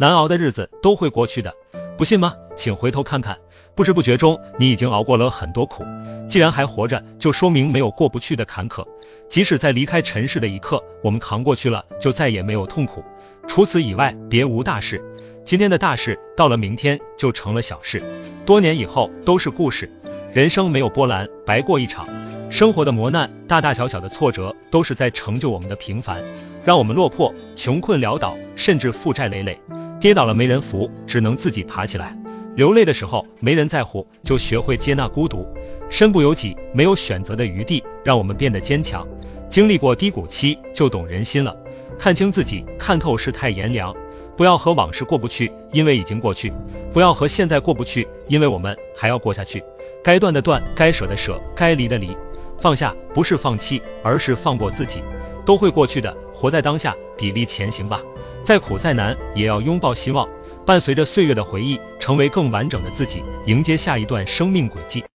[0.00, 1.52] 难熬的日子都会过去的，
[1.96, 2.36] 不信吗？
[2.54, 3.36] 请回头看看，
[3.74, 5.84] 不知不觉中你已经熬过了很多苦。
[6.28, 8.86] 既然还活着，就说明没有过不去的坎坷。
[9.28, 13.02] 即使在离开尘世的一刻，我们扛过去了，就再也没有痛苦。
[13.48, 15.02] 除此以外，别无大事。
[15.42, 18.00] 今天的大事，到了明天就成了小事。
[18.46, 19.90] 多年以后，都是故事。
[20.32, 22.06] 人生没有波澜，白过一场。
[22.50, 26.22] 生活的磨难，大大小小的挫折，都是在成就我们的平凡，
[26.64, 29.60] 让我们落魄、穷困潦倒，甚至负债累累。
[30.00, 32.16] 跌倒了没人扶，只能自己爬起来。
[32.54, 35.46] 流泪的时候没人在乎，就学会接纳孤独。
[35.90, 39.06] 身不由己，没有选择的余地，让我们变得坚强。
[39.48, 41.56] 经历过低谷期，就懂人心了。
[41.98, 43.94] 看清自己，看透世态炎凉。
[44.36, 46.52] 不要和往事过不去，因为已经过去；
[46.92, 49.64] 不要和现在过不去，因为我们还要过下去。
[50.04, 52.16] 该断的断，该舍的舍，该离的离。
[52.58, 55.00] 放下不是放弃，而是放过自己。
[55.48, 58.02] 都会过去的，活在当下，砥砺前行吧。
[58.42, 60.28] 再苦再难，也要拥抱希望。
[60.66, 65.02] 伴随着岁月的回忆，成为更完整的自己，迎接下一段生命轨迹。